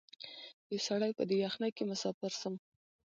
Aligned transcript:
یو 0.71 0.79
سړی 0.87 1.11
په 1.17 1.23
دې 1.29 1.37
یخنۍ 1.45 1.71
کي 1.77 1.83
مسافر 1.91 2.31
سو 2.41 2.49